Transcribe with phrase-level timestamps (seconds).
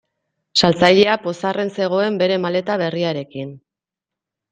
[0.59, 3.53] Saltzailea pozarren zegoen bere maleta berriarekin.